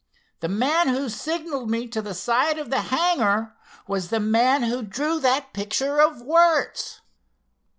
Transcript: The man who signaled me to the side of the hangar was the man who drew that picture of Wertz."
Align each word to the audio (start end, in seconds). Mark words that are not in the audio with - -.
The 0.39 0.47
man 0.49 0.87
who 0.87 1.09
signaled 1.09 1.69
me 1.69 1.87
to 1.89 2.01
the 2.01 2.15
side 2.15 2.57
of 2.57 2.71
the 2.71 2.81
hangar 2.81 3.55
was 3.85 4.09
the 4.09 4.19
man 4.19 4.63
who 4.63 4.81
drew 4.81 5.19
that 5.19 5.53
picture 5.53 6.01
of 6.01 6.23
Wertz." 6.23 7.01